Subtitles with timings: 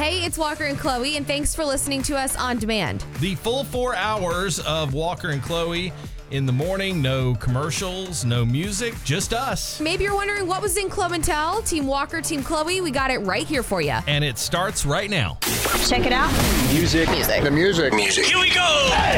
[0.00, 3.04] Hey, it's Walker and Chloe, and thanks for listening to us on demand.
[3.20, 5.92] The full four hours of Walker and Chloe
[6.30, 7.02] in the morning.
[7.02, 9.80] No commercials, no music, just us.
[9.80, 12.80] Maybe you're wondering what was in Club and Tell, Team Walker, Team Chloe.
[12.80, 13.98] We got it right here for you.
[14.06, 15.38] And it starts right now.
[15.86, 16.30] Check it out.
[16.72, 17.08] Music.
[17.10, 17.42] Music.
[17.42, 17.92] The music.
[17.94, 18.24] Music.
[18.26, 18.60] Here we go.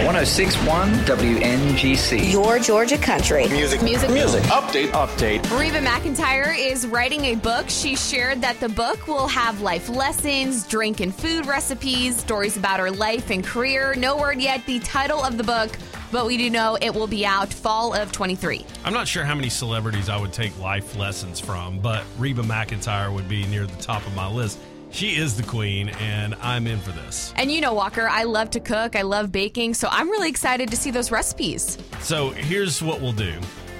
[0.07, 2.33] 1061 WNGC.
[2.33, 3.47] Your Georgia country.
[3.49, 3.83] Music.
[3.83, 4.11] Music.
[4.11, 4.43] Music.
[4.45, 4.89] Update.
[4.89, 5.59] Update.
[5.59, 7.69] Reba McEntire is writing a book.
[7.69, 12.81] She shared that the book will have life lessons, drink and food recipes, stories about
[12.81, 13.95] her life and career.
[13.97, 15.77] No word yet the title of the book,
[16.13, 18.65] but we do know it will be out fall of 23.
[18.85, 23.13] I'm not sure how many celebrities I would take life lessons from, but Reba McEntire
[23.13, 24.59] would be near the top of my list.
[24.91, 27.33] She is the queen, and I'm in for this.
[27.37, 30.69] And you know, Walker, I love to cook, I love baking, so I'm really excited
[30.71, 31.79] to see those recipes.
[32.01, 33.35] So here's what we'll do.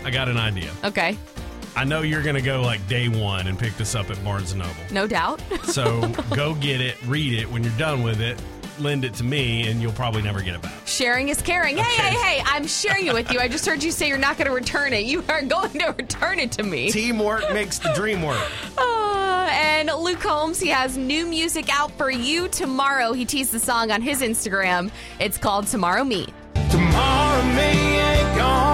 [0.05, 0.71] I got an idea.
[0.85, 1.19] Okay,
[1.77, 4.55] I know you're going to go like day one and pick this up at Barnes
[4.55, 4.71] & Noble.
[4.91, 5.43] no doubt.
[5.65, 7.51] So go get it, read it.
[7.51, 8.41] When you're done with it,
[8.83, 10.73] lend it to me, and you'll probably never get it back.
[10.87, 11.77] Sharing is caring.
[11.77, 12.17] Hey, Okay.
[12.17, 13.41] hey, hey, I'm sharing it with you.
[13.41, 15.05] I just heard you say you're not going to return it.
[15.05, 16.91] You are going to return it to me.
[16.91, 18.41] Teamwork makes the dream work.
[18.79, 23.13] Uh, and Luke Combs, he has new music out for you tomorrow.
[23.13, 24.91] He teased the song on his Instagram.
[25.21, 26.27] It's called Tomorrow Me.
[26.71, 28.72] Tomorrow me ain't gonna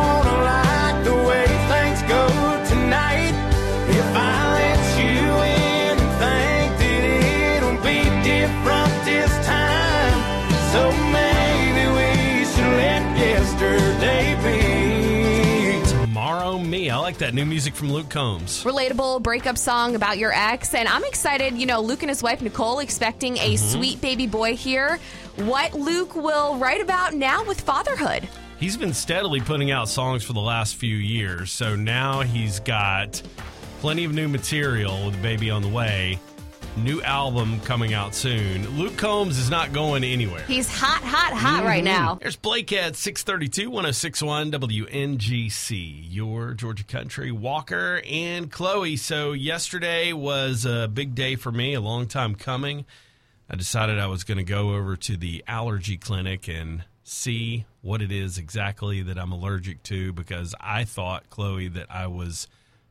[17.09, 18.65] like that new music from Luke Combs.
[18.65, 20.75] Relatable breakup song about your ex.
[20.75, 23.79] And I'm excited, you know, Luke and his wife Nicole expecting a mm-hmm.
[23.79, 24.99] sweet baby boy here.
[25.37, 28.29] What Luke will write about now with fatherhood.
[28.61, 33.23] He's been steadily putting out songs for the last few years, so now he's got
[33.81, 36.19] plenty of new material with a Baby on the Way.
[36.85, 38.79] New album coming out soon.
[38.79, 40.43] Luke Combs is not going anywhere.
[40.45, 41.93] He's hot, hot, hot right mm-hmm.
[41.93, 42.19] now.
[42.21, 48.97] There's Blake at 632 1061 WNGC, your Georgia Country Walker and Chloe.
[48.97, 52.87] So, yesterday was a big day for me, a long time coming.
[53.51, 58.03] I decided I was going to go over to the allergy clinic and see what
[58.03, 62.47] it is exactly that I'm allergic to because I thought, Chloe, that I was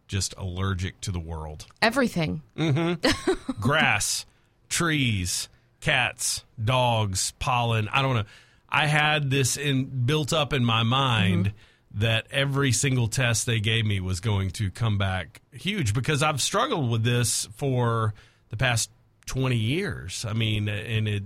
[0.08, 2.42] just allergic to the world Everything.
[2.58, 3.52] Mm-hmm.
[3.62, 4.26] grass,
[4.70, 5.50] trees,
[5.82, 7.88] cats, dogs, pollen.
[7.90, 8.24] I don't know.
[8.70, 12.00] I had this in built up in my mind mm-hmm.
[12.00, 16.42] that every single test they gave me was going to come back huge because I've
[16.42, 18.14] struggled with this for
[18.50, 18.90] the past
[19.28, 20.26] 20 years.
[20.28, 21.24] I mean, and it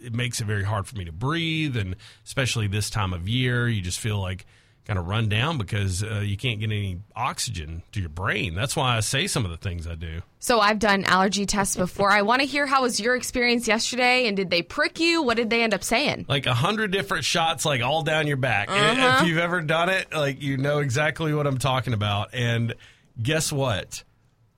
[0.00, 3.68] it makes it very hard for me to breathe and especially this time of year,
[3.68, 4.46] you just feel like
[4.88, 8.54] kind of run down because uh, you can't get any oxygen to your brain.
[8.54, 10.22] That's why I say some of the things I do.
[10.38, 12.10] So I've done allergy tests before.
[12.10, 15.22] I want to hear how was your experience yesterday and did they prick you?
[15.22, 16.24] What did they end up saying?
[16.26, 18.70] like a hundred different shots, like all down your back.
[18.70, 19.18] Uh-huh.
[19.20, 22.30] If you've ever done it, like you know exactly what I'm talking about.
[22.32, 22.74] And
[23.22, 24.02] guess what?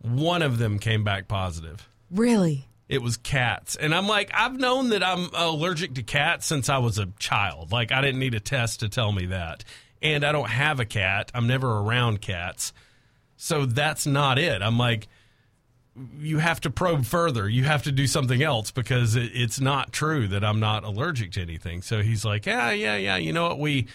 [0.00, 1.88] One of them came back positive.
[2.08, 2.68] Really?
[2.88, 3.74] It was cats.
[3.74, 7.72] And I'm like, I've known that I'm allergic to cats since I was a child.
[7.72, 9.64] Like, I didn't need a test to tell me that.
[10.02, 11.30] And I don't have a cat.
[11.34, 12.72] I'm never around cats.
[13.36, 14.62] So that's not it.
[14.62, 15.08] I'm like,
[16.18, 17.48] you have to probe further.
[17.48, 21.32] You have to do something else because it, it's not true that I'm not allergic
[21.32, 21.82] to anything.
[21.82, 23.16] So he's like, yeah, yeah, yeah.
[23.16, 23.58] You know what?
[23.58, 23.86] We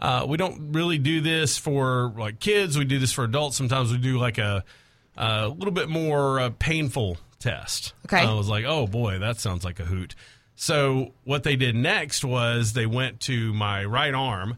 [0.00, 2.76] uh, we don't really do this for like kids.
[2.76, 3.56] We do this for adults.
[3.56, 4.64] Sometimes we do like a
[5.16, 7.94] a little bit more uh, painful test.
[8.06, 8.18] Okay.
[8.18, 10.14] I was like, oh boy, that sounds like a hoot.
[10.56, 14.56] So what they did next was they went to my right arm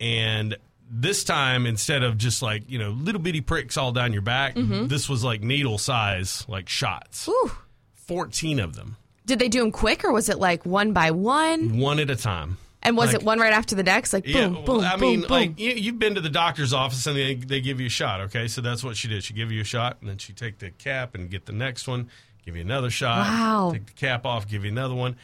[0.00, 0.56] and
[0.90, 4.54] this time instead of just like you know little bitty pricks all down your back
[4.54, 4.86] mm-hmm.
[4.86, 7.50] this was like needle size like shots Whew.
[7.94, 11.78] 14 of them Did they do them quick or was it like one by one?
[11.78, 14.12] one at a time And was Like- it one right after the next?
[14.14, 15.30] Like boom, yeah, boom, I mean, boom.
[15.30, 18.20] like you, you've been to the doctor's office and they, they give you a shot.
[18.22, 19.24] Okay, so that's what she did.
[19.24, 21.86] She give you a shot, and then she take the cap and get the next
[21.88, 22.08] one,
[22.46, 23.26] give you another shot.
[23.26, 23.70] Wow.
[23.72, 25.16] Take the cap off, give you another one,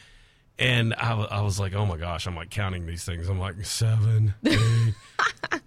[0.58, 3.28] and I, I was like, oh my gosh, I'm like counting these things.
[3.28, 4.94] I'm like seven, eight.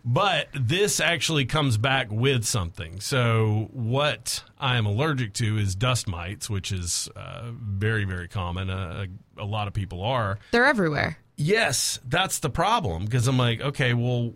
[0.06, 3.00] but this actually comes back with something.
[3.00, 8.70] So what I am allergic to is dust mites, which is uh, very very common.
[8.70, 9.08] Uh,
[9.38, 10.40] a lot of people are.
[10.52, 11.18] They're everywhere.
[11.36, 14.34] Yes, that's the problem because I'm like, okay, well,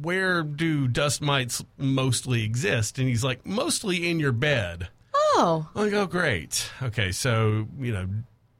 [0.00, 2.98] where do dust mites mostly exist?
[2.98, 4.88] And he's like, mostly in your bed.
[5.14, 6.70] Oh, I'm like, oh, great.
[6.82, 8.06] Okay, so, you know,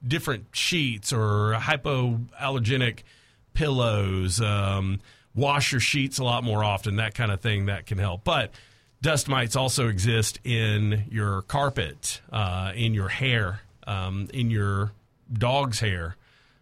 [0.07, 3.01] different sheets or hypoallergenic
[3.55, 5.01] pillows, um,
[5.35, 8.25] wash your sheets a lot more often, that kind of thing that can help.
[8.25, 8.51] But
[9.03, 13.61] dust mites also exist in your carpet, uh, in your hair.
[13.87, 14.93] um, in your
[15.33, 16.17] dog's hair.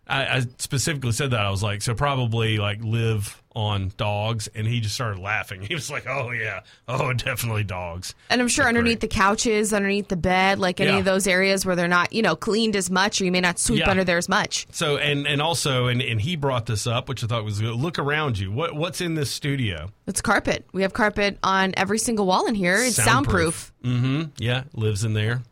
[0.06, 1.40] I, I specifically said that.
[1.40, 5.62] I was like, so probably like live on dogs, and he just started laughing.
[5.74, 8.14] He was like, oh yeah, oh definitely dogs.
[8.30, 9.10] And I'm sure They're underneath great.
[9.10, 10.98] the couches, underneath the bed, like any Yeah.
[10.98, 13.58] of those areas where they're not, you know, cleaned as much, or you may not
[13.58, 13.90] sweep Yeah.
[13.90, 14.66] under there as much.
[14.72, 17.74] So and and also and and he brought this up, which I thought was good.
[17.74, 18.50] Look around you.
[18.52, 19.90] What what's in this studio?
[20.06, 20.66] It's carpet.
[20.72, 22.76] We have carpet on every single wall in here.
[22.76, 23.72] It's soundproof.
[23.82, 24.22] Mm-hmm.
[24.38, 25.42] Yeah, lives in there.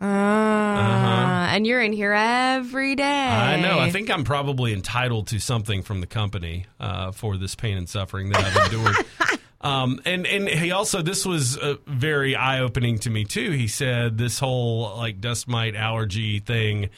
[0.00, 3.04] Uh, and you're in here every day.
[3.04, 3.78] I know.
[3.78, 7.88] I think I'm probably entitled to something from the company uh, for this pain and
[7.88, 8.96] suffering that I've endured.
[9.60, 13.50] um, and and he also this was uh, very eye opening to me too.
[13.50, 16.88] He said this whole like dust mite allergy thing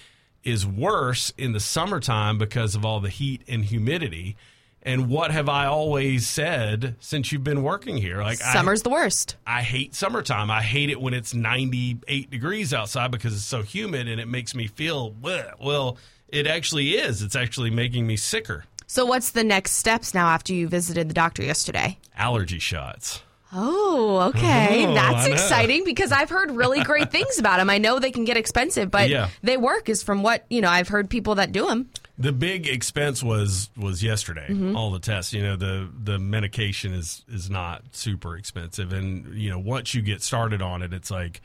[0.44, 4.36] is worse in the summertime because of all the heat and humidity.
[4.84, 8.20] And what have I always said since you've been working here?
[8.20, 9.36] Like I- Summer's the worst.
[9.46, 10.50] I hate summertime.
[10.50, 14.54] I hate it when it's 98 degrees outside because it's so humid and it makes
[14.54, 15.52] me feel bleh.
[15.60, 15.98] well.
[16.28, 17.20] It actually is.
[17.22, 18.64] It's actually making me sicker.
[18.86, 21.98] So, what's the next steps now after you visited the doctor yesterday?
[22.16, 23.22] Allergy shots.
[23.54, 24.86] Oh, okay.
[24.86, 27.68] Oh, That's exciting because I've heard really great things about them.
[27.68, 29.28] I know they can get expensive, but Yeah.
[29.42, 31.90] they work, is from what, you know, I've heard people that do them.
[32.22, 34.46] The big expense was was yesterday.
[34.48, 34.76] Mm-hmm.
[34.76, 35.32] All the tests.
[35.32, 40.02] You know, the the medication is is not super expensive, and you know once you
[40.02, 41.40] get started on it, it's like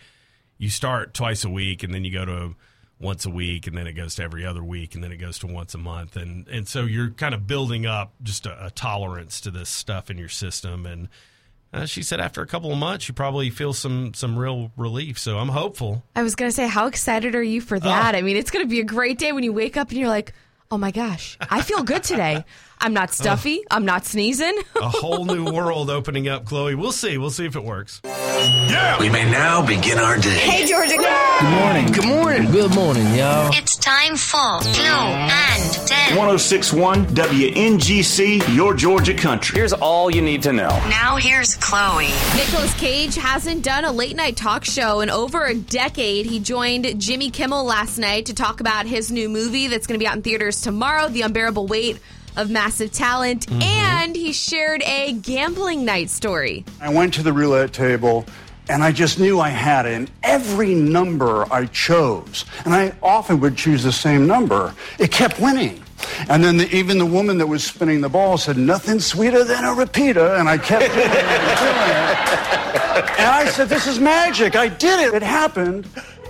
[0.60, 2.56] you start twice a week, and then you go to
[3.00, 5.40] once a week, and then it goes to every other week, and then it goes
[5.40, 8.70] to once a month, and and so you're kind of building up just a, a
[8.70, 11.10] tolerance to this stuff in your system, and.
[11.74, 15.20] Uh, she said after a couple of months, you probably feel some some real relief.
[15.20, 16.02] So I'm hopeful.
[16.16, 18.16] I was going to say, how excited are you for that?
[18.16, 18.18] Oh.
[18.18, 20.08] I mean, it's going to be a great day when you wake up and you're
[20.08, 20.34] like,
[20.70, 22.44] oh my gosh, I feel good today.
[22.80, 23.14] I'm not uh.
[23.14, 23.64] stuffy.
[23.72, 24.58] I'm not sneezing.
[24.76, 26.76] A whole new world opening up, Chloe.
[26.76, 27.18] We'll see.
[27.18, 28.02] We'll see if it works.
[29.00, 30.30] We may now begin our day.
[30.30, 30.96] Hey, Georgia.
[30.98, 31.92] Good morning.
[31.92, 32.52] Good morning.
[32.52, 33.52] Good morning, y'all.
[33.54, 36.18] It's time for Clue and Den.
[36.18, 39.58] 1061 WNGC, your Georgia country.
[39.58, 40.70] Here's all you need to know.
[40.90, 42.10] Now here's Chloe.
[42.36, 46.26] Nicolas Cage hasn't done a late night talk show in over a decade.
[46.26, 50.04] He joined Jimmy Kimmel last night to talk about his new movie that's going to
[50.04, 52.00] be out in theaters tomorrow, The Unbearable Weight
[52.38, 53.48] of Massive Talent.
[53.48, 53.62] Mm-hmm.
[53.62, 56.64] And he shared a gambling night story.
[56.80, 58.26] I went to the roulette table
[58.70, 59.94] and I just knew I had it.
[59.94, 65.40] And every number I chose, and I often would choose the same number, it kept
[65.40, 65.82] winning.
[66.30, 69.64] And then the, even the woman that was spinning the ball said, nothing sweeter than
[69.64, 70.36] a repeater.
[70.36, 72.68] And I kept doing doing it.
[72.98, 74.56] And I said, this is magic.
[74.56, 75.14] I did it.
[75.14, 75.88] It happened.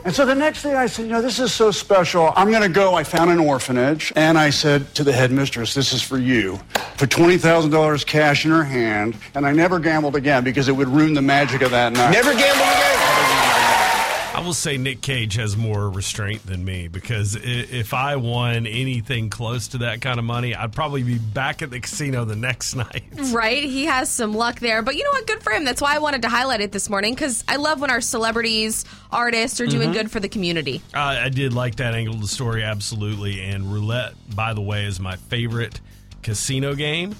[0.07, 2.31] And so the next day I said, you know, this is so special.
[2.37, 2.95] I'm going to go.
[2.95, 4.13] I found an orphanage.
[4.15, 6.61] And I said to the headmistress, this is for you.
[6.97, 9.17] Put $20,000 cash in her hand.
[9.35, 12.11] And I never gambled again because it would ruin the magic of that night.
[12.11, 12.86] Never gamble again.
[14.37, 19.31] I will say Nick Cage has more restraint than me because if I won anything
[19.31, 22.75] close to that kind of money, I'd probably be back at the casino the next
[22.75, 23.03] night.
[23.31, 23.63] Right?
[23.63, 24.83] He has some luck there.
[24.83, 25.25] But you know what?
[25.25, 25.65] Good for him.
[25.65, 28.85] That's why I wanted to highlight it this morning because I love when our celebrities,
[29.11, 30.83] artists are doing good for the community.
[30.93, 33.41] Uh, I did like that angle of the story, absolutely.
[33.41, 35.81] And roulette, by the way, is my favorite
[36.21, 37.15] casino game.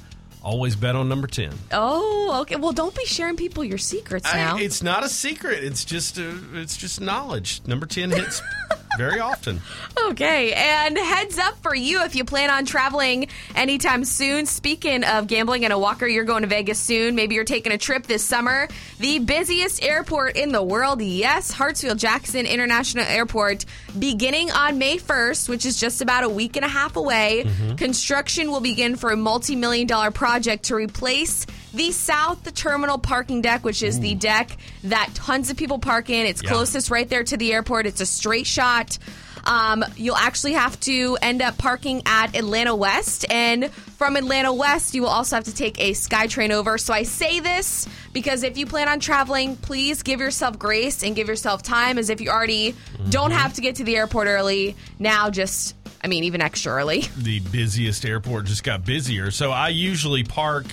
[0.47, 1.51] Always bet on number 10.
[1.73, 2.55] Oh, okay.
[2.55, 4.55] Well, don't be sharing people your secrets now.
[4.55, 5.61] I, it's not a secret.
[5.61, 7.61] It's just a, it's just knowledge.
[7.67, 8.41] Number 10 hits
[8.97, 9.61] very often.
[10.09, 14.45] Okay, and heads up for you if you plan on traveling anytime soon.
[14.45, 17.15] Speaking of gambling and a walker, you're going to Vegas soon.
[17.15, 18.67] Maybe you're taking a trip this summer.
[18.99, 23.65] The busiest airport in the world, yes, Hartsfield Jackson International Airport,
[23.97, 27.43] beginning on May 1st, which is just about a week and a half away.
[27.45, 27.75] Mm-hmm.
[27.75, 31.45] Construction will begin for a multi million dollar project to replace
[31.77, 36.09] the South the Terminal parking deck, which is the deck that tons of people park
[36.09, 36.25] in.
[36.25, 36.49] It's Yeah.
[36.49, 37.85] closest right there to the airport.
[37.85, 38.97] It's a straight shot.
[39.45, 44.93] Um, you'll actually have to end up parking at Atlanta West, and from Atlanta West,
[44.93, 46.77] you will also have to take a SkyTrain over.
[46.77, 51.15] So I say this because if you plan on traveling, please give yourself grace and
[51.15, 52.75] give yourself time, as if you already
[53.09, 54.75] don't have to get to the airport early.
[54.99, 57.05] Now, just I mean, even extra early.
[57.17, 59.31] the busiest airport just got busier.
[59.31, 60.65] So I usually park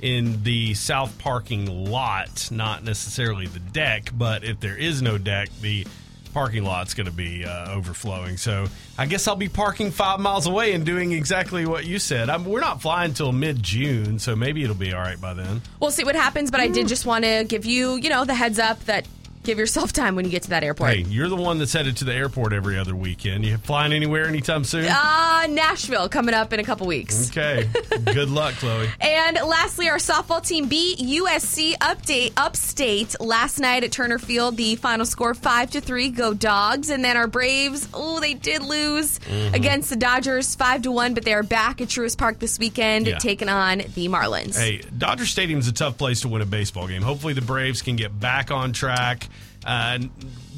[0.00, 5.48] in the south parking lot, not necessarily the deck, but if there is no deck,
[5.60, 5.86] the
[6.32, 8.36] parking lot's going to be uh, overflowing.
[8.36, 12.30] So I guess I'll be parking five miles away and doing exactly what you said.
[12.30, 15.62] I'm, we're not flying till mid June, so maybe it'll be all right by then.
[15.80, 18.34] We'll see what happens, but I did just want to give you, you know, the
[18.34, 19.06] heads up that
[19.48, 20.90] Give yourself time when you get to that airport.
[20.90, 23.46] Hey, you're the one that's headed to the airport every other weekend.
[23.46, 24.84] You flying anywhere anytime soon?
[24.86, 27.30] Uh, Nashville coming up in a couple weeks.
[27.30, 27.66] Okay.
[28.12, 28.90] Good luck, Chloe.
[29.00, 34.58] And lastly, our softball team beat USC update upstate last night at Turner Field.
[34.58, 36.10] The final score five to three.
[36.10, 36.90] Go dogs.
[36.90, 39.54] And then our Braves, oh, they did lose Mm-hmm.
[39.54, 43.06] against the Dodgers five to one, but they are back at Truist Park this weekend,
[43.06, 43.16] Yeah.
[43.16, 44.58] taking on the Marlins.
[44.58, 47.00] Hey, Dodger Stadium's a tough place to win a baseball game.
[47.00, 49.26] Hopefully, the Braves can get back on track.
[49.68, 49.98] Uh,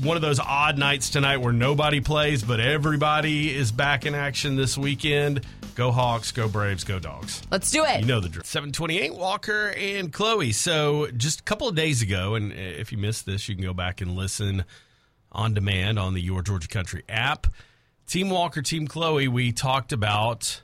[0.02, 4.54] one of those odd nights tonight where nobody plays, but everybody is back in action
[4.54, 5.44] this weekend.
[5.74, 7.42] Go Hawks, go Braves, go Dogs.
[7.50, 8.00] Let's do it.
[8.00, 8.44] You know the drill.
[8.44, 10.52] 728 Walker and Chloe.
[10.52, 13.74] So, just a couple of days ago, and if you missed this, you can go
[13.74, 14.64] back and listen
[15.32, 17.48] on demand on the Your Georgia Country app.
[18.06, 20.62] Team Walker, Team Chloe, we talked about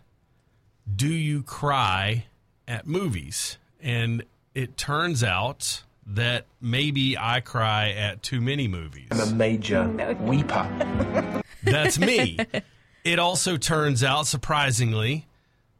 [0.94, 2.26] do you cry
[2.68, 3.58] at movies?
[3.80, 4.22] And
[4.54, 9.08] it turns out that maybe I cry at too many movies.
[9.10, 9.84] I'm a major
[10.20, 11.42] weeper.
[11.64, 12.38] That's me.
[13.04, 15.26] it also turns out, surprisingly,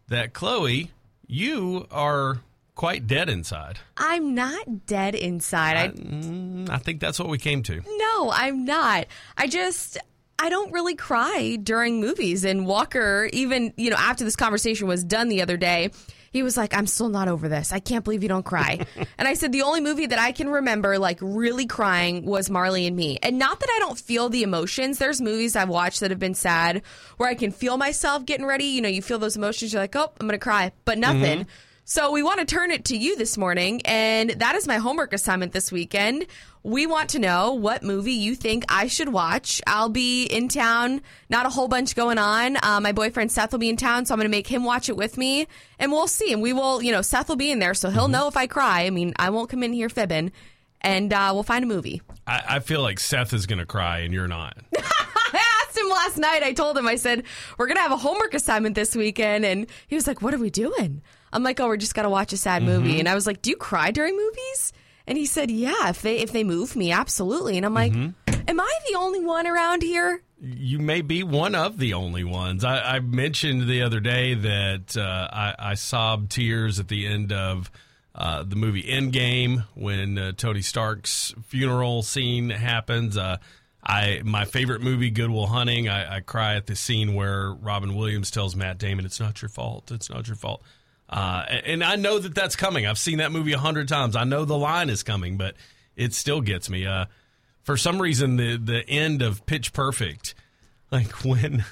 [0.09, 0.91] that Chloe,
[1.27, 2.41] you are
[2.75, 3.79] quite dead inside.
[3.97, 5.77] I'm not dead inside.
[5.77, 7.81] I, Mm, I think that's what we came to.
[7.97, 9.07] no, I'm not.
[9.37, 9.99] I just.
[10.39, 12.45] I don't really cry during movies.
[12.45, 15.91] And Walker, even, you know, after this conversation was done the other day,
[16.37, 17.73] he was like, I'm still not over this.
[17.73, 18.85] I can't believe you don't cry.
[19.19, 22.87] and I said, the only movie that I can remember, like, really crying was Marley
[22.87, 23.19] and Me.
[23.23, 24.99] And not that I don't feel the emotions.
[24.99, 26.83] There's movies I've watched that have been sad
[27.17, 28.65] where I can feel myself getting ready.
[28.65, 29.73] You know, you feel those emotions.
[29.73, 31.21] You're like, oh, I'm going to cry, but mm-hmm.
[31.21, 31.47] nothing.
[31.89, 35.13] So we want to turn it to you this morning, and that is my homework
[35.13, 36.27] assignment this weekend.
[36.67, 39.63] We want to know what movie you think I should watch.
[39.69, 42.57] I'll be in town, not a whole bunch going on.
[42.61, 44.89] Uh, my boyfriend Seth will be in town, so I'm going to make him watch
[44.89, 45.47] it with me,
[45.79, 46.33] and we'll see.
[46.33, 48.49] And we will, you know, Seth will be in there, so he'll know if I
[48.49, 48.83] cry.
[48.83, 50.33] I mean, I won't come in here fibbing,
[50.81, 52.03] and uh, we'll find a movie.
[52.27, 54.59] I, I feel like Seth is going to cry and you're not.
[54.77, 56.43] I asked him last night.
[56.43, 57.23] I told him, I said,
[57.59, 59.45] we're going to have a homework assignment this weekend.
[59.45, 61.03] And he was like, what are we doing?
[61.33, 62.99] I'm like, oh, we're just going to watch a sad movie.
[62.99, 64.73] And I was like, do you cry during movies?
[65.07, 67.57] And he said, yeah, if they, if they move me, absolutely.
[67.57, 68.15] And I'm like, am
[68.61, 70.23] I the only one around here?
[70.41, 72.65] you may be one of the only ones.
[72.65, 77.33] I, I mentioned the other day that uh, I, I sobbed tears at the end
[77.33, 77.71] of
[78.15, 83.17] uh, the movie Endgame when uh, Tony Stark's funeral scene happens.
[83.17, 83.39] Uh,
[83.83, 85.89] I my favorite movie, Good Will Hunting.
[85.89, 89.49] I, I cry at the scene where Robin Williams tells Matt Damon, "It's not your
[89.49, 89.93] fault.
[89.93, 90.63] It's not your fault."
[91.09, 92.87] Uh, and I know that that's coming.
[92.87, 94.17] I've seen that movie a hundred times.
[94.17, 95.55] I know the line is coming, but
[95.95, 96.85] it still gets me.
[96.87, 97.07] Uh,
[97.63, 100.35] for some reason, the the end of Pitch Perfect,
[100.91, 101.65] like when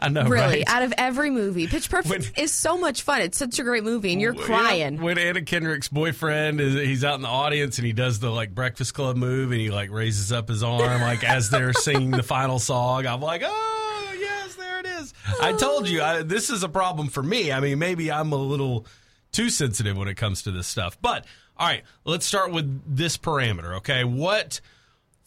[0.00, 0.64] I know, Really, right?
[0.68, 3.20] out of every movie, Pitch Perfect When- is so much fun.
[3.22, 5.00] It's such a great movie, and you're Yeah, crying.
[5.00, 8.54] when Anna Kendrick's boyfriend is he's out in the audience and he does the like
[8.54, 12.22] Breakfast Club move and he like raises up his arm like as they're singing the
[12.24, 13.06] final song.
[13.06, 15.12] I'm like, oh yes, there it is.
[15.40, 17.52] I told you I, this is a problem for me.
[17.52, 18.86] I mean, maybe I'm a little
[19.32, 20.96] too sensitive when it comes to this stuff.
[21.00, 23.76] But all right, let's start with this parameter.
[23.78, 24.60] Okay, what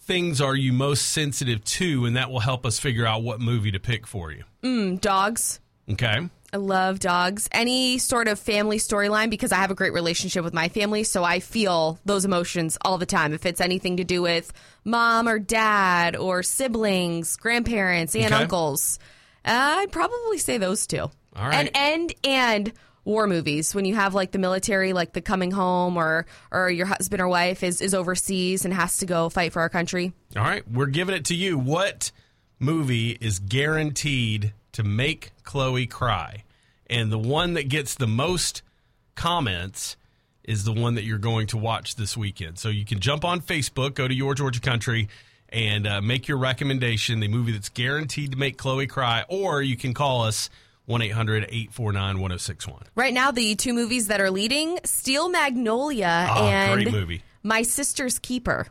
[0.02, 3.72] things are you most sensitive to, and that will help us figure out what movie
[3.72, 4.44] to pick for you.
[4.64, 5.60] Mm, dogs.
[5.90, 6.28] Okay.
[6.52, 7.48] I love dogs.
[7.52, 11.24] Any sort of family storyline because I have a great relationship with my family, so
[11.24, 13.34] I feel those emotions all the time.
[13.34, 14.52] If it's anything to do with
[14.84, 18.42] mom or dad or siblings, grandparents, and Okay.
[18.44, 18.98] uncles,
[19.46, 21.02] I'd probably say those two.
[21.02, 21.54] All right.
[21.56, 22.74] And and and
[23.06, 26.86] war movies when you have like the military, like the coming home, or or your
[26.86, 30.14] husband or wife is is overseas and has to go fight for our country.
[30.36, 31.58] All right, we're giving it to you.
[31.58, 32.12] What
[32.60, 36.44] movie is guaranteed to make Chloe cry?
[36.88, 38.64] And the one that gets the most
[39.16, 39.96] comments
[40.44, 42.58] is the one that you're going to watch this weekend.
[42.58, 45.08] So you can jump on Facebook, go to Your Georgia Country,
[45.52, 49.76] and uh, make your recommendation, the movie that's guaranteed to make Chloe cry, or you
[49.78, 50.50] can call us
[50.86, 52.84] 1 800 849 1061.
[52.96, 57.24] Right now, the two movies that are leading: Steel Magnolia Ah, and great movie.
[57.44, 58.68] My Sister's Keeper.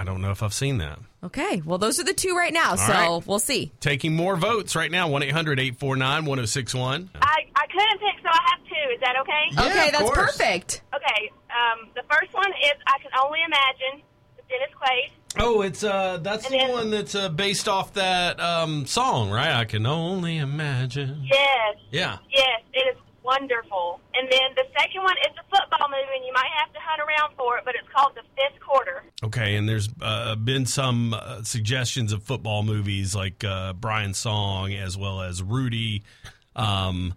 [0.00, 1.00] I don't know if I've seen that.
[1.24, 3.26] Okay, well, those are the two right now, so right.
[3.26, 3.72] we'll see.
[3.80, 7.10] Taking more votes right now 1 800 849 1061.
[7.20, 8.94] I, I couldn't pick, so I have two.
[8.94, 9.70] Is that okay?
[9.70, 10.36] okay, of that's course.
[10.36, 10.82] perfect.
[10.94, 11.30] Okay.
[11.50, 14.02] Um, the first one is I Can Only Imagine
[14.36, 15.10] with Dennis Quaid.
[15.36, 19.30] Oh, it's uh that's And the then- one that's uh, based off that um song,
[19.30, 19.52] right?
[19.54, 21.22] I can only imagine.
[21.30, 21.76] Yes.
[21.90, 22.18] Yeah.
[22.30, 24.00] Yes, it is wonderful.
[24.14, 27.00] And then the second one is a football movie, and you might have to hunt
[27.00, 29.04] around for it, but it's called The Fifth Quarter.
[29.22, 34.72] Okay, and there's uh, been some uh, suggestions of football movies like uh, Brian's Song
[34.72, 36.02] as well as Rudy.
[36.56, 37.14] Um,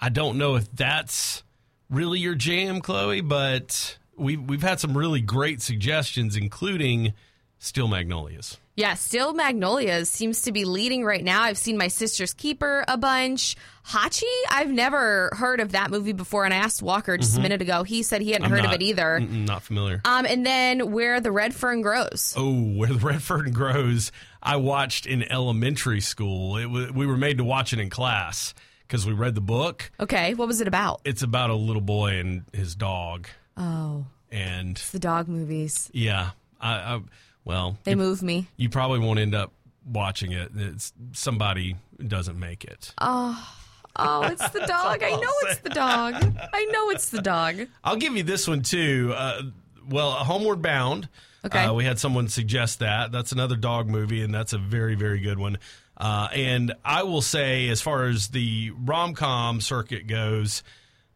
[0.00, 1.42] I don't know if that's
[1.90, 7.14] really your jam, Chloe, but we've we've had some really great suggestions, including
[7.58, 8.58] Steel Magnolias.
[8.76, 11.42] Yeah, Steel Magnolias seems to be leading right now.
[11.42, 13.56] I've seen My Sister's Keeper a bunch.
[13.84, 17.60] Hachi, I've never heard of that movie before, and I asked Walker just a minute
[17.60, 17.82] ago.
[17.82, 18.54] He said he hadn't Mm-hmm.
[18.54, 19.18] I'm heard not- of it either.
[19.18, 20.00] not familiar.
[20.04, 22.32] Um, and then Where the Red Fern Grows.
[22.36, 26.56] Oh, where the red fern grows, I watched in elementary school.
[26.58, 28.54] It was, we were made to watch it in class
[28.86, 29.90] because we read the book.
[29.98, 31.00] Okay, what was it about?
[31.04, 35.90] It's about a little boy and his dog, Oh, and it's the dog movies.
[35.92, 37.00] yeah, I, I
[37.48, 38.46] well, They you, move me.
[38.56, 39.52] you probably won't end up
[39.84, 40.52] watching it.
[40.54, 41.74] It's somebody
[42.06, 42.92] doesn't make it.
[43.00, 43.54] Oh,
[44.00, 45.02] Oh, it's the dog.
[45.02, 46.14] I know it's the dog.
[46.52, 47.66] I know it's the dog.
[47.82, 49.12] I'll give you this one too.
[49.16, 49.42] Uh,
[49.88, 51.08] well, Homeward Bound.
[51.44, 51.64] Okay.
[51.64, 53.10] Uh, we had someone suggest that.
[53.10, 55.58] That's another dog movie, and that's a very, very good one.
[55.96, 60.62] Uh, and I will say, as far as the rom com circuit goes,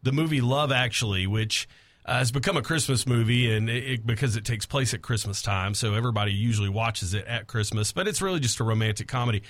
[0.01, 1.69] the movie Love Actually, which
[2.05, 5.41] uh, has become a Christmas movie, and it, it- because it takes place at Christmas
[5.41, 7.91] time, so everybody usually watches it at Christmas.
[7.91, 9.43] But it's really just a romantic comedy.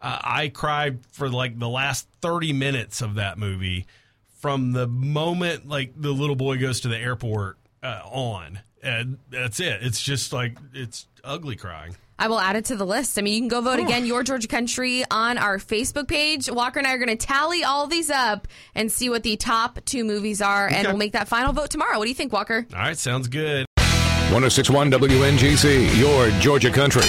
[0.00, 3.86] Uh, I cried for like the last thirty minutes of that movie,
[4.38, 9.58] from the moment like the little boy goes to the airport uh, on, and that's
[9.58, 9.82] it.
[9.82, 11.96] It's just like it's ugly crying.
[12.18, 13.18] I will add it to the list.
[13.18, 16.50] I mean, you can go vote again, Your Georgia Country, on our Facebook page.
[16.50, 19.78] Walker and I are going to tally all these up and see what the top
[19.84, 21.96] two movies are, and we'll make that final vote tomorrow.
[21.96, 22.66] What do you think, Walker?
[22.72, 23.66] All right, sounds good.
[24.30, 27.02] 1061 WNGC, your Georgia country.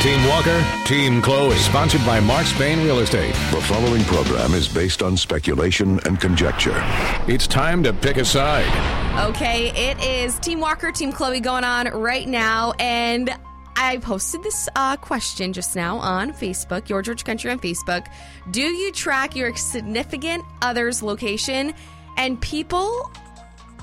[0.00, 1.56] Team Walker, Team Chloe.
[1.56, 3.34] Sponsored by Mark Spain Real Estate.
[3.50, 6.80] The following program is based on speculation and conjecture.
[7.26, 8.68] It's time to pick a side.
[9.30, 13.36] Okay, it is Team Walker, Team Chloe going on right now, and
[13.80, 18.06] I posted this uh, question just now on Facebook, Your Georgia Country on Facebook.
[18.50, 21.72] Do you track your significant other's location?
[22.16, 23.10] And people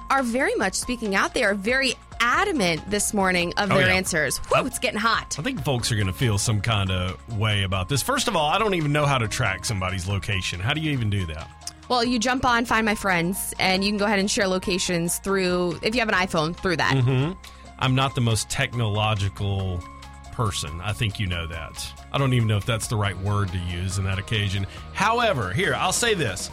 [0.10, 1.34] are very much speaking out.
[1.34, 3.94] They are very adamant this morning of Oh, their yeah.
[3.94, 4.38] answers.
[4.52, 5.38] Whew, it's getting hot.
[5.40, 8.04] I think folks are going to feel some kind of way about this.
[8.04, 10.60] First of all, I don't even know how to track somebody's location.
[10.60, 11.50] How do you even do that?
[11.88, 15.20] Well, you jump on Find My Friends, and you can go ahead and share locations
[15.20, 16.96] through, if you have an iPhone, through that.
[16.98, 17.34] Mm-hmm.
[17.80, 19.84] I'm not the most technological
[20.32, 20.82] person.
[20.82, 21.86] I think you know that.
[22.12, 24.68] I don't even know if that's the right word to use in that occasion.
[24.94, 26.50] However, here, I'll say this.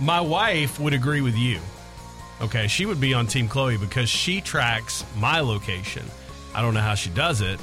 [0.00, 1.60] My wife would agree with you.
[2.40, 6.04] Okay, she would be on Team Chloe because she tracks my location.
[6.54, 7.60] I don't know how she does it,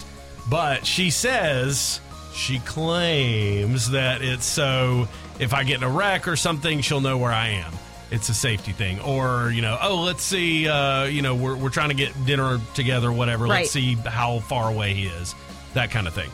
[0.49, 1.99] but she says
[2.33, 5.07] she claims that it's so
[5.39, 7.73] if I get in a wreck or something, she'll know where I am.
[8.11, 8.99] It's a safety thing.
[8.99, 12.59] Or, you know, oh, let's see, uh, you know, we're, we're trying to get dinner
[12.73, 13.45] together, whatever.
[13.45, 13.61] Right.
[13.61, 15.33] Let's see how far away he is.
[15.73, 16.29] That kind of thing.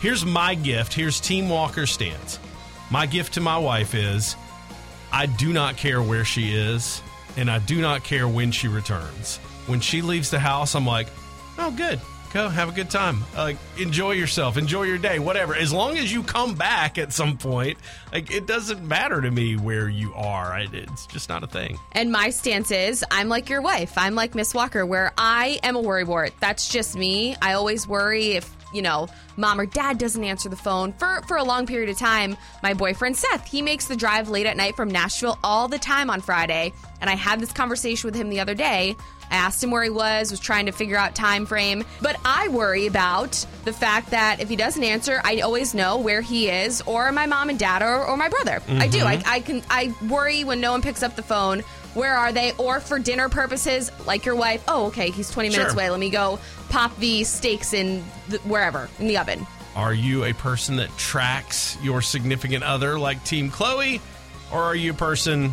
[0.00, 0.94] Here's my gift.
[0.94, 2.38] Here's Team Walker's stance.
[2.90, 4.36] My gift to my wife is
[5.12, 7.02] I do not care where she is,
[7.36, 9.36] and I do not care when she returns.
[9.66, 11.08] When she leaves the house, I'm like,
[11.58, 12.00] oh, good.
[12.32, 13.24] Go have a good time.
[13.34, 14.56] Uh, like, enjoy yourself.
[14.56, 15.18] Enjoy your day.
[15.18, 15.54] Whatever.
[15.54, 17.78] As long as you come back at some point,
[18.12, 20.52] like it doesn't matter to me where you are.
[20.52, 21.78] I, it's just not a thing.
[21.92, 23.96] And my stance is I'm like your wife.
[23.96, 26.32] I'm like Miss Walker, where I am a worrywart.
[26.40, 27.34] That's just me.
[27.40, 30.92] I always worry if, you know, mom or dad doesn't answer the phone.
[30.94, 34.46] For for a long period of time, my boyfriend Seth, he makes the drive late
[34.46, 36.72] at night from Nashville all the time on Friday.
[37.00, 38.96] And I had this conversation with him the other day.
[39.30, 41.84] I asked him where he was, was trying to figure out time frame.
[42.00, 43.32] But I worry about
[43.64, 47.26] the fact that if he doesn't answer, I always know where he is, or my
[47.26, 48.62] mom and dad, or, or my brother.
[48.68, 49.00] I do.
[49.00, 49.28] I, mm-hmm.
[49.28, 49.62] I can.
[49.70, 51.62] I worry when no one picks up the phone.
[51.98, 52.52] Where are they?
[52.58, 54.62] Or for dinner purposes, like your wife.
[54.68, 55.80] Oh, okay, he's twenty minutes Sure.
[55.80, 55.90] away.
[55.90, 59.46] Let me go pop the steaks in the, wherever in the oven.
[59.74, 64.00] Are you a person that tracks your significant other like Team Chloe,
[64.52, 65.52] or are you a person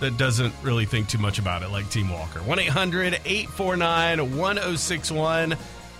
[0.00, 2.40] that doesn't really think too much about it like Team Walker?
[2.40, 5.50] 1 800 849 1061.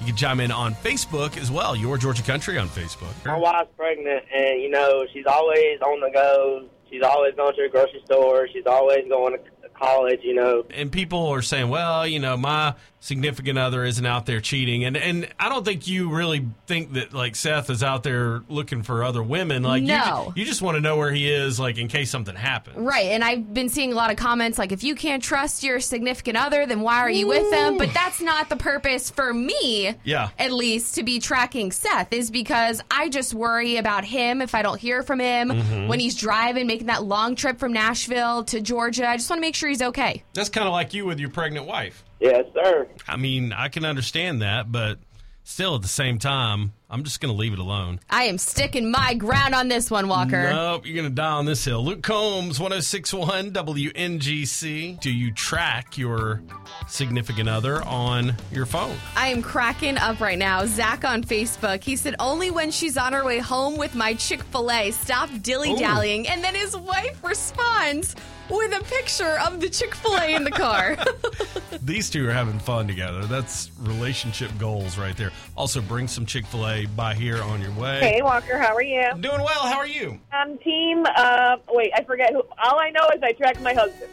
[0.00, 1.76] You can chime in on Facebook as well.
[1.76, 3.12] Your Georgia Country on Facebook.
[3.24, 6.66] My wife's pregnant, and you know she's always on the go.
[6.90, 8.48] She's always going to the grocery store.
[8.52, 9.38] She's always going to
[9.82, 10.20] college.
[10.22, 14.40] You know, and people are saying, "Well, you know, my significant other isn't out there
[14.40, 18.42] cheating," and and I don't think you really think that like Seth is out there
[18.48, 19.62] looking for other women.
[19.62, 20.32] Like, No.
[20.36, 22.76] you, you just want to know where he is, like in case something happens.
[22.78, 25.80] Right, and I've been seeing a lot of comments like, if you can't trust your
[25.80, 27.76] significant other, then why are you with them?
[27.78, 30.28] But that's not the purpose for me, Yeah.
[30.38, 34.62] at least, to be tracking Seth, is because I just worry about him if I
[34.62, 35.88] don't hear from him Mhm.
[35.88, 39.08] when he's driving, making that long trip from Nashville to Georgia.
[39.08, 40.22] I just want to make sure he's okay.
[40.34, 42.04] That's kind of like you with your pregnant wife.
[42.20, 42.86] Yes, sir.
[43.08, 44.98] I mean, I can understand that, but
[45.44, 48.00] still at the same time, I'm just going to leave it alone.
[48.10, 50.50] I am sticking my ground on this one, Walker.
[50.50, 51.82] Nope, you're going to die on this hill.
[51.84, 55.00] Luke Combs, 1061 WNGC.
[55.00, 56.42] Do you track your
[56.86, 58.96] significant other on your phone?
[59.16, 60.66] I am cracking up right now.
[60.66, 64.42] Zach on Facebook, he said, only when she's on her way home with my Chick
[64.44, 66.28] fil A, stop dilly dallying.
[66.28, 68.14] And then his wife responds
[68.56, 70.96] with a picture of the Chick fil A in the car.
[71.82, 73.24] These two are having fun together.
[73.24, 75.30] That's relationship goals right there.
[75.56, 78.00] Also, bring some Chick fil A by here on your way.
[78.00, 79.10] Hey, Walker, how are you?
[79.20, 79.62] Doing well.
[79.66, 80.20] How are you?
[80.32, 82.42] I'm team, uh, wait, I forget who.
[82.62, 84.10] All I know is I track my husband.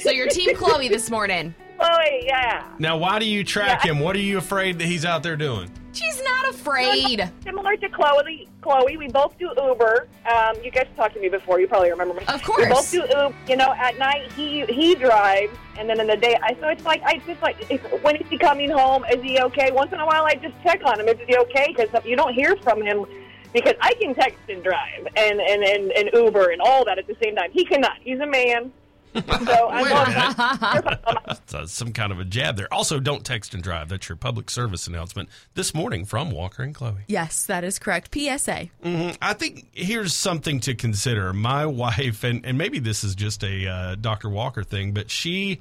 [0.00, 1.54] so you're Team Chloe this morning.
[1.78, 2.66] Chloe, yeah.
[2.78, 4.00] Now, why do you track Yeah, I- him?
[4.02, 5.70] What are you afraid that he's out there doing?
[5.96, 7.30] She's not afraid.
[7.42, 10.08] Similar to Chloe, Chloe, we both do Uber.
[10.30, 11.58] Um, you guys talked to me before.
[11.58, 12.24] You probably remember me.
[12.26, 12.64] Of course.
[12.64, 13.34] We both do Uber.
[13.48, 16.84] You know, at night he he drives, and then in the day, I so it's
[16.84, 19.04] like I just like if, when is he coming home?
[19.06, 19.70] Is he okay?
[19.72, 21.08] Once in a while, I just check on him.
[21.08, 21.74] Is he okay?
[21.74, 23.06] Because you don't hear from him.
[23.52, 27.06] Because I can text and drive and, and, and, and Uber and all that at
[27.06, 27.50] the same time.
[27.52, 27.96] He cannot.
[28.02, 28.70] He's a man.
[29.16, 32.72] So I'm Wait a all- That's uh, some kind of a jab there.
[32.72, 33.88] Also, don't text and drive.
[33.88, 37.04] That's your public service announcement this morning from Walker and Chloe.
[37.08, 38.14] Yes, that is correct.
[38.14, 38.68] PSA.
[38.82, 41.32] hmm I think here's something to consider.
[41.32, 44.28] My wife, and, and maybe this is just a uh, Dr.
[44.28, 45.60] Walker thing, but she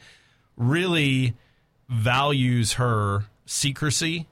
[0.57, 1.33] really
[1.89, 4.27] values her secrecy.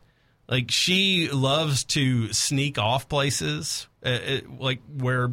[0.47, 5.31] Like she loves to sneak off places, uh, uh, like where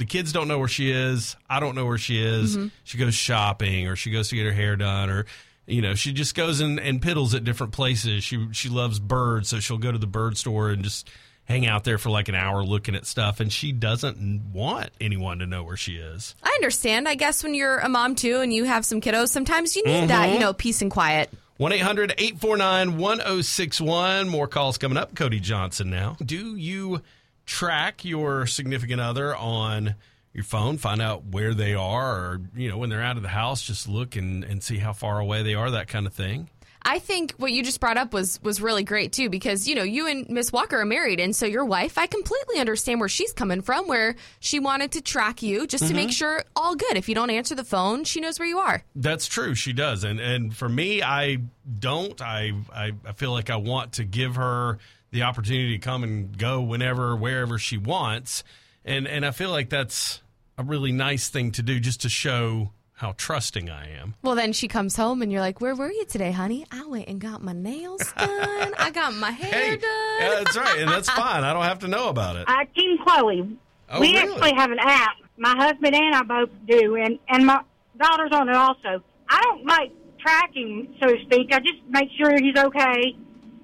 [0.00, 1.36] the kids don't know where she is.
[1.48, 2.56] I don't know where she is.
[2.56, 2.70] Mhm.
[2.82, 5.26] She goes shopping, or she goes to get her hair done, or
[5.66, 8.24] you know, she just goes and, and piddles at different places.
[8.24, 11.08] She she loves birds, so she'll go to the bird store and just
[11.44, 13.40] hang out there for like an hour looking at stuff.
[13.40, 16.34] And she doesn't want anyone to know where she is.
[16.42, 17.06] I understand.
[17.08, 20.08] I guess when you're a mom too and you have some kiddos, sometimes you need
[20.08, 20.32] that, Mhm.
[20.34, 21.28] you know, peace and quiet.
[21.58, 24.28] 1 800 849 1061.
[24.28, 25.14] More calls coming up.
[25.14, 26.16] Cody Johnson now.
[26.24, 27.02] Do you
[27.50, 29.96] track your significant other on
[30.32, 30.78] your phone?
[30.78, 33.88] Find out where they are, or, you know, when they're out of the house, just
[33.88, 36.48] look and, and see how far away they are, that kind of thing.
[36.82, 39.82] I think what you just brought up was was really great too because you know
[39.82, 43.34] you and Miss Walker are married and so your wife I completely understand where she's
[43.34, 45.96] coming from where she wanted to track you just to Mhm.
[45.96, 48.82] make sure all good if you don't answer the phone she knows where you are.
[48.96, 49.54] That's true.
[49.54, 51.40] She does, and and for me, I
[51.78, 52.18] don't.
[52.22, 54.78] I I, I feel like I want to give her
[55.10, 58.44] the opportunity to come and go whenever, wherever she wants,
[58.84, 60.22] and and I feel like that's
[60.58, 64.14] a really nice thing to do, just to show how trusting I am.
[64.22, 66.66] Well then she comes home and you're like where were you today honey?
[66.70, 68.74] I went and got my nails done.
[68.78, 70.20] I got my hair done.
[70.20, 71.42] Yeah, that's right, and that's fine.
[71.42, 72.48] I don't have to know about it.
[72.48, 73.58] Uh, Team Chloe.
[73.88, 74.32] Oh, we really?
[74.32, 75.16] actually have an app.
[75.38, 77.62] My husband and I both do, and and my
[77.98, 79.02] daughter's on it also.
[79.28, 81.52] I don't like tracking, so to speak.
[81.54, 83.16] I just make sure he's okay,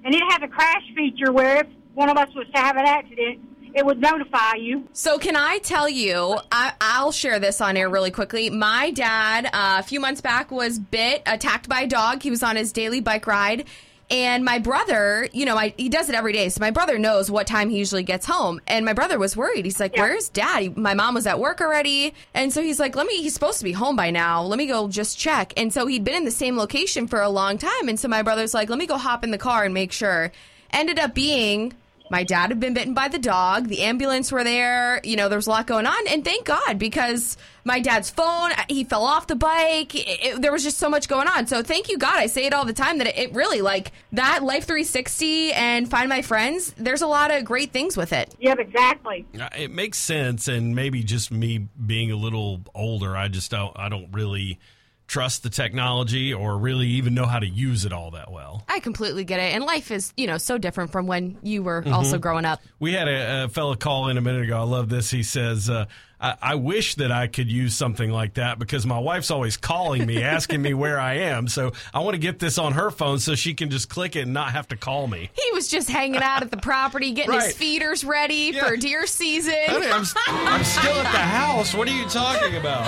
[0.03, 2.85] and it has a crash feature where if one of us was to have an
[2.85, 3.39] accident,
[3.73, 4.87] it would notify you.
[4.93, 6.39] So can I tell you?
[6.51, 8.49] I, I'll share this on air really quickly.
[8.49, 12.23] My dad, uh, a few months back, was bit, attacked by a dog.
[12.23, 13.65] He was on his daily bike ride.
[14.09, 16.47] And my brother, you know, I, he does it every day.
[16.47, 18.61] So my brother knows what time he usually gets home.
[18.65, 19.65] And my brother was worried.
[19.65, 23.07] He's like, "Where's dad?" My mom was at work already, and so he's like, "Let
[23.07, 24.43] me." He's supposed to be home by now.
[24.43, 25.53] Let me go just check.
[25.57, 27.89] And so he'd been in the same location for a long time.
[27.89, 30.31] And so my brother's like, "Let me go hop in the car and make sure."
[30.71, 31.73] Ended up being
[32.09, 33.67] my dad had been bitten by the dog.
[33.67, 35.01] The ambulance were there.
[35.03, 36.07] You know, there was a lot going on.
[36.07, 39.93] And thank God because my dad's phone, he fell off the bike.
[39.93, 41.47] It- it- there was just so much going on.
[41.47, 42.15] So thank you, God.
[42.17, 45.89] I say it all the time that it, it really, like, that Life 360 and
[45.89, 48.33] Find My Friends, there's a lot of great things with it.
[48.39, 49.25] Yep, exactly.
[49.57, 53.77] It makes sense, and maybe just me being a little older, I just don't.
[53.77, 54.59] I don't really
[55.07, 58.63] trust the technology or really even know how to use it all that well.
[58.67, 59.55] I completely get it.
[59.55, 61.93] And life is, you know, so different from when you were Mhm.
[61.93, 62.61] also growing up.
[62.79, 64.57] We had a, a fella call in a minute ago.
[64.59, 65.09] I love this.
[65.09, 65.85] He says, uh,
[66.19, 70.05] I, I wish that I could use something like that because my wife's always calling
[70.05, 71.47] me, asking me where I am.
[71.47, 74.23] So I want to get this on her phone so she can just click it
[74.23, 75.29] and not have to call me.
[75.41, 79.53] He was just hanging out at the property, getting his feeders ready for deer season.
[79.67, 81.73] Honey, I'm, I'm still at the house.
[81.73, 82.85] What are you talking about?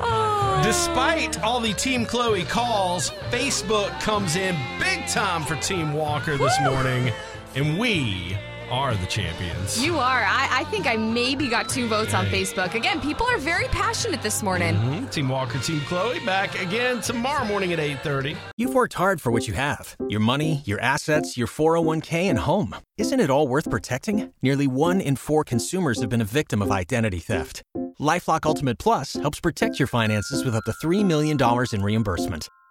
[0.68, 6.60] Despite all the Team Chloe calls, Facebook comes in big time for Team Walker this
[6.60, 7.10] morning,
[7.54, 8.36] and we
[8.70, 9.82] are the champions.
[9.84, 10.24] You are.
[10.24, 12.74] I, I think I maybe got two votes on Facebook.
[12.74, 14.74] Again, people are very passionate this morning.
[14.74, 15.10] Mhm.
[15.10, 18.36] Team Walker, Team Chloe, back again tomorrow morning at 8.30.
[18.56, 22.74] You've worked hard for what you have your money, your assets, your 401k, and home.
[22.96, 24.32] Isn't it all worth protecting?
[24.42, 27.62] Nearly one in four consumers have been a victim of identity theft.
[28.00, 31.36] LifeLock Ultimate Plus helps protect your finances with up to $3 million
[31.72, 32.48] in reimbursement.